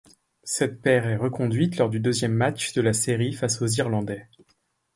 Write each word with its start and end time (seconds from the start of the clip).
Cette 0.45 0.81
paire 0.81 1.05
est 1.07 1.15
reconduite 1.15 1.77
lors 1.77 1.87
du 1.91 1.99
deuxième 1.99 2.33
match 2.33 2.73
de 2.73 2.81
la 2.81 2.91
série 2.91 3.33
face 3.33 3.61
aux 3.61 3.67
Irlandais. 3.67 4.27